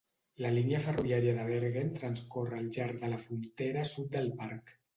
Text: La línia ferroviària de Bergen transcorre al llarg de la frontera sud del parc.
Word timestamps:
La 0.43 0.49
línia 0.53 0.79
ferroviària 0.85 1.35
de 1.41 1.45
Bergen 1.49 1.93
transcorre 2.01 2.59
al 2.63 2.73
llarg 2.79 2.99
de 3.05 3.13
la 3.15 3.23
frontera 3.29 3.87
sud 3.95 4.13
del 4.19 4.35
parc. 4.45 4.77